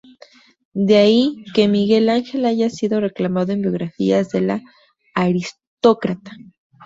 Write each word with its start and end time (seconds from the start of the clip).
De 0.73 0.97
ahí 0.97 1.43
que 1.53 1.67
Miguel 1.67 2.09
Ángel 2.09 2.47
haya 2.47 2.71
sido 2.71 2.99
reclamado 2.99 3.51
en 3.51 3.61
biografías 3.61 4.29
de 4.29 4.41
la 4.41 4.61
aristócrata. 5.13 6.31